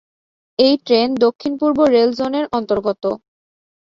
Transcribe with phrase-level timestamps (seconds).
[0.59, 3.03] এই ট্রেন দক্ষিণ পূর্ব রেল জোনের অন্তর্গত।